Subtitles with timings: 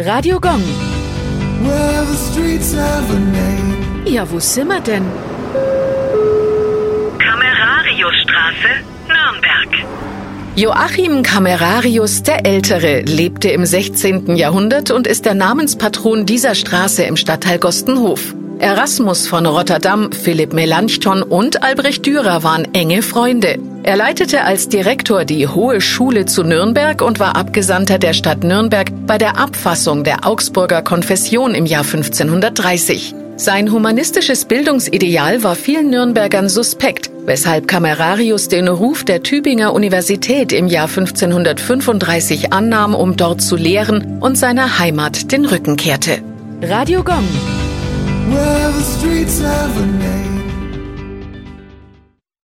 [0.00, 0.62] Radio Gong.
[1.64, 4.06] Well, the streets have a name.
[4.06, 5.02] Ja, wo sind wir denn?
[7.18, 8.68] Kamerariusstraße,
[9.08, 9.88] Nürnberg.
[10.54, 14.36] Joachim Camerarius der Ältere lebte im 16.
[14.36, 18.36] Jahrhundert und ist der Namenspatron dieser Straße im Stadtteil Gostenhof.
[18.60, 23.58] Erasmus von Rotterdam, Philipp Melanchthon und Albrecht Dürer waren enge Freunde.
[23.88, 28.92] Er leitete als Direktor die Hohe Schule zu Nürnberg und war Abgesandter der Stadt Nürnberg
[29.06, 33.14] bei der Abfassung der Augsburger Konfession im Jahr 1530.
[33.36, 40.66] Sein humanistisches Bildungsideal war vielen Nürnbergern suspekt, weshalb Camerarius den Ruf der Tübinger Universität im
[40.66, 46.18] Jahr 1535 annahm, um dort zu lehren und seiner Heimat den Rücken kehrte.
[46.60, 47.24] Radio Gong.